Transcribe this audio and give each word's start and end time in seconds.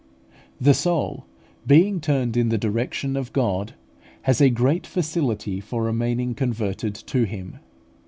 The 0.59 0.73
soul, 0.73 1.27
being 1.67 2.01
turned 2.01 2.35
in 2.35 2.49
the 2.49 2.57
direction 2.57 3.15
of 3.15 3.31
God, 3.33 3.75
has 4.23 4.41
a 4.41 4.49
great 4.49 4.87
facility 4.87 5.59
for 5.59 5.83
remaining 5.83 6.33
converted 6.33 6.95
to 6.95 7.23
Him. 7.27 7.59